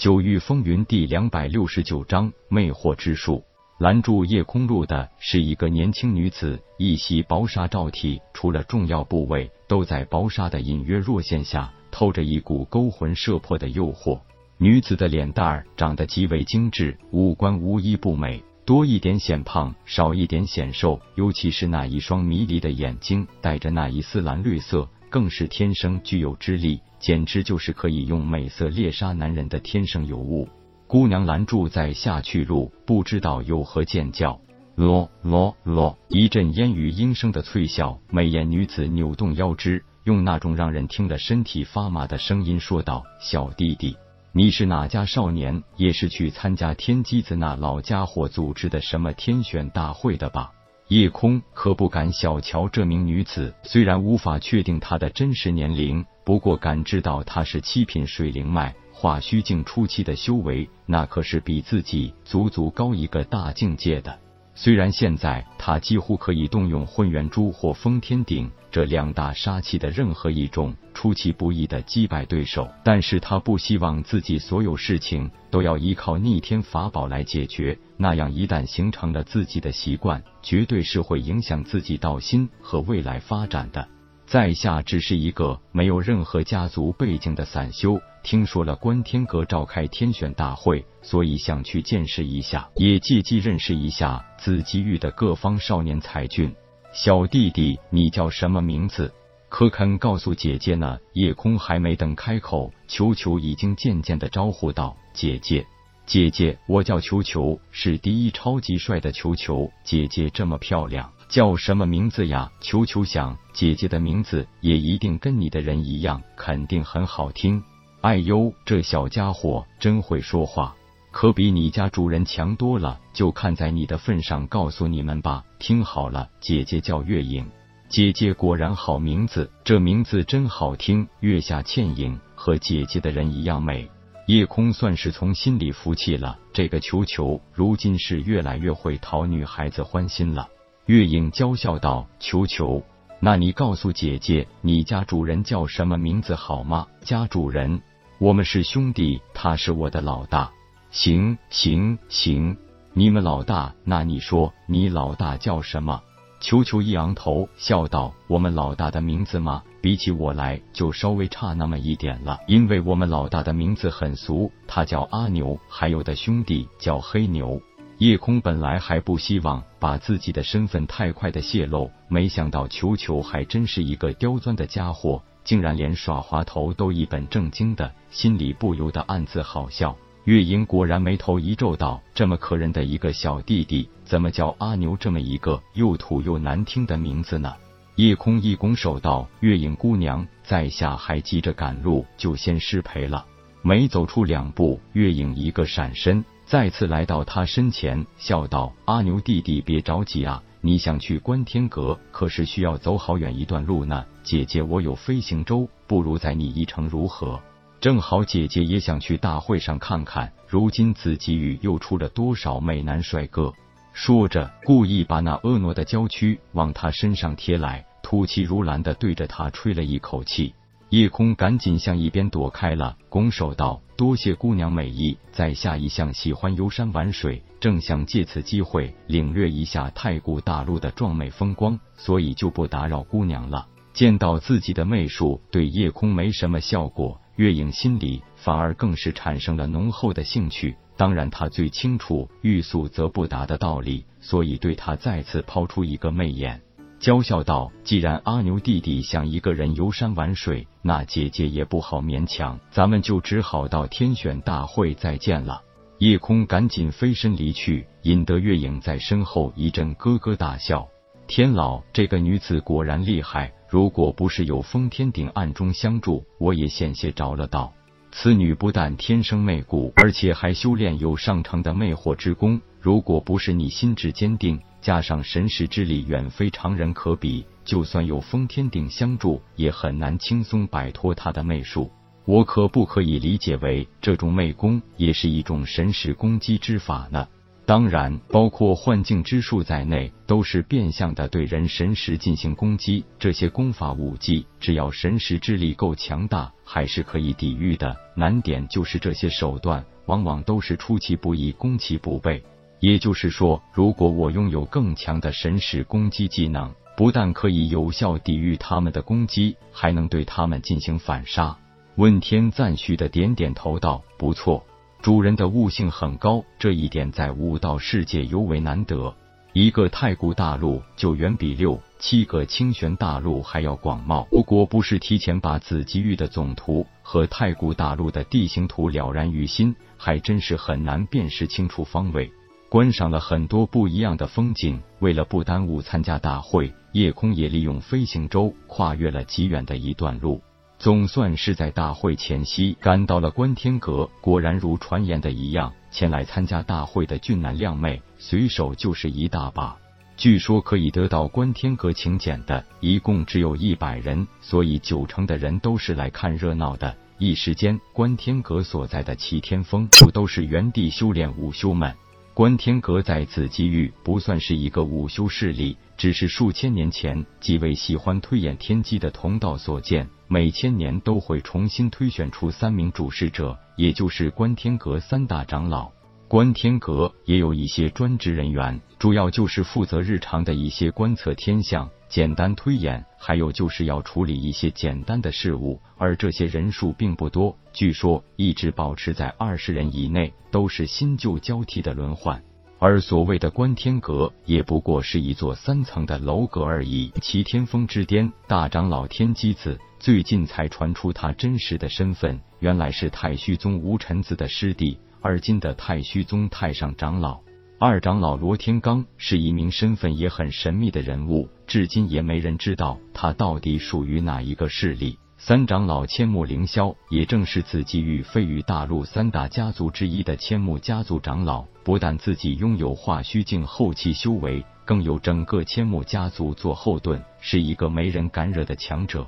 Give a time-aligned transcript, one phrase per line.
[0.00, 3.44] 九域风云第两百六十九章魅惑之术。
[3.78, 14.18] 拦住夜空路的是一个年轻女子，一袭薄纱罩体，除了重要部位，都在薄纱的隐约若线下透着一股勾魂摄魄的诱惑。
[14.56, 26.80] 女子的脸蛋儿长得极为精致，五官无一不美，多一点显胖，少一点显瘦，尤其是那一双迷离的眼睛，带着那一丝蓝绿色，更是天生具有之力。
[27.00, 30.48] 简直就是可以用美色猎杀男人的天生尤物。
[30.86, 34.40] 姑娘拦住在下去路，不知道有何见教。
[34.76, 37.98] 咯咯咯，一阵烟雨阴声的脆笑。
[38.10, 43.96] 美颜女子扭动腰肢，用那种让人听得身体发麻的声音说道：“小弟弟，
[44.32, 45.62] 你是哪家少年？
[45.76, 50.52] 也是去参加天机子那老家伙组织的什么天选大会的吧？”
[50.88, 64.16] 夜空可不敢小瞧这名女子，虽然无法确定她的真实年龄，不过感知到他是七品水灵脉化虚境初期的修为，那可是比自己足足高一个大境界的。
[64.54, 83.88] 虽然现在他几乎可以动用混元珠或封天鼎这两大杀器的任何一种，出其不意的击败对手，但是他不希望自己所有事情都要依靠逆天法宝来解决，那样一旦形成了自己的习惯，绝对是会影响自己道心和未来发展的。
[84.30, 96.54] 在下只是一个没有任何家族背景的散修，听说了观天阁召开天选大会，所以想去见识一下，也借机认识一下紫极域的各方少年才俊。
[96.92, 99.12] 小弟弟，你叫什么名字？
[99.48, 100.96] 可肯告诉姐姐呢？
[101.14, 105.66] 夜空还没等开口，球球已经渐渐的招呼道：“姐姐，
[106.06, 109.72] 姐姐，我叫球球，是第一超级帅的球球。
[109.82, 112.50] 姐姐这么漂亮。”叫什么名字呀？
[112.60, 117.62] 球球想，姐姐的名字也一定跟你的人一样，肯定很好听。
[118.00, 120.74] 哎呦，这小家伙真会说话，
[121.12, 122.98] 可比你家主人强多了。
[123.12, 127.46] 就看在你的份上，告诉你们吧，听好了，姐姐叫月影。
[127.88, 131.06] 姐姐果然好名字，这名字真好听。
[131.20, 133.88] 月下倩影和姐姐的人一样美。
[134.26, 140.48] 夜空算是从心里服气了，这个球球如今是越来越会讨女孩子欢心了。
[140.90, 142.82] 月影娇笑道：“球球，
[143.20, 146.88] 那你告诉姐姐，你家主人叫什么名字好吗？
[147.02, 147.80] 家主人，
[148.18, 150.50] 我们是兄弟，他是我的老大。
[150.90, 152.56] 行行行，
[152.92, 156.02] 你们老大，那你说你老大叫什么？”
[156.42, 159.62] 球球一昂头，笑道：“我们老大的名字吗？
[159.80, 167.62] 比起我来，就稍微差那么一点了，因为我们老大的名字很俗，他叫阿牛，还有的兄弟叫黑牛。”
[168.00, 179.94] 夜空本来还不希望把自己的身份太快的泄露，没想到球球还真是一个刁钻的家伙，竟然连耍滑头都一本正经的，心里不由得暗自好笑。
[180.24, 187.54] 月影果然眉头一皱，道：“这么可人的一个小弟弟，怎么叫阿牛这么一个又土又难听的名字呢？”
[187.96, 193.26] 夜空一拱手道：“月影姑娘，在下还急着赶路，就先失陪了。”
[193.60, 196.24] 没走出两步，月影一个闪身。
[196.50, 200.42] 再次来到他身前，笑道：“阿牛弟弟，别着急啊！
[200.60, 204.04] 你想去观天阁，可是需要走好远一段路呢。
[204.24, 207.40] 姐姐，我有飞行舟，不如载你一程如何？
[207.80, 213.52] 正好姐姐也想去大会上看看，如今紫极域又出了多少美男帅哥。”
[213.94, 220.52] 说着，故意把那婀娜的娇躯往他身上贴来，吐气如兰的对着他吹了一口气。
[220.90, 240.76] 夜空赶紧向一边躲开了，拱手道：“多谢姑娘美意，在下一向喜欢游山玩水，正想借此机会领略一下太古大陆的壮美风光，所以就不打扰姑娘了。”见到自己的媚术对夜空没什么效果，月影心里反而更是产生了浓厚的兴趣。
[240.96, 246.60] 当然，他最清楚欲速则不达的道理，所以对他再次抛出一个媚眼。
[247.00, 255.62] 娇笑道：“既然阿牛弟弟想一个人游山玩水，那姐姐也不好勉强，咱们就只好到天选大会再见了。”
[255.98, 260.86] 夜空赶紧飞身离去，引得月影在身后一阵咯咯大笑。
[261.26, 267.72] 天老，这个女子果然厉害，如果不是有封天鼎暗中相助，我也险些着了道。
[268.12, 272.60] 此女不但天生媚骨，而且还修炼有上乘的魅惑之功。
[272.78, 281.90] 如果不是你心智坚定，加上神识之力远非常人可比，就算有封天鼎相助，也很难轻松摆脱他的媚术。
[282.24, 287.26] 我可不可以理解为这种媚功也是一种神识攻击之法呢？
[287.66, 293.04] 当然，包括幻境之术在内，都是变相的对人神识进行攻击。
[293.18, 297.96] 这些功法武技，只要神识之力够强大，还是可以抵御的。
[298.16, 302.42] 难点就是这些手段往往都是出其不意，攻其不备。
[302.80, 311.56] 也就是说，如果我拥有更强的神识攻击技能，不但可以有效抵御他们的攻击，还能对他们进行反杀。
[311.96, 314.64] 问天赞许的点点头道：“不错。”
[315.02, 319.14] 主人的悟性很高，这一点在悟道世界尤为难得。
[319.52, 324.26] 一个太古大陆就远比六七个清玄大陆还要广袤。
[324.30, 332.30] 如果不是提前把紫极域的总图和太古大陆的地形图了然于心，还真是很难辨识清楚方位。
[332.70, 340.40] 观赏了很多不一样的风景，为了不耽误参加大会，夜空也利用飞行舟跨越了极远的一段路。
[340.78, 344.08] 总算是在大会前夕赶到了观天阁。
[344.20, 349.76] 果然如传言的一样，前来参加大会的俊男靓妹随手就是一大把。
[350.16, 356.96] 据说可以得到观天阁请柬的，一共只有一百人，所以九成的人都是来看热闹的。
[357.18, 361.92] 一时间，观天阁所在的齐天峰不都是原地修炼武修们。
[362.32, 370.08] 观天阁在此机遇不算是一个武修势力，只是数千年前几位喜欢推演天机的同道所建。
[370.28, 375.90] 每千年都会重新推选出三名主事者，也就是观天阁三大长老。
[376.30, 385.80] 观天阁也有一些专职人员，主要就是负责日常的一些观测天象、简单推演，还有就是要处理一些简单的事务。
[385.98, 392.40] 而这些人数并不多，据说一直保持在二十人以内，都是新旧交替的轮换。
[392.78, 397.12] 而所谓的观天阁，也不过是一座三层的楼阁而已。
[397.20, 399.80] 齐天峰之巅大长老天机子。
[399.98, 407.40] 最近才传出他真实的身份，原来是太虚宗吴尘子的师弟，而今的太虚宗太上长老。
[407.78, 415.18] 二长老罗天罡是一名身份也很神秘的人物，至今也没人知道他到底属于哪一个势力。
[415.38, 429.26] 三长老千木凌霄，也正是紫极域飞羽大陆三大家族之一的千木家族长老，不但自己拥有化虚境后期修为，更有整个千木家族做后盾，是一个没人敢惹的强者。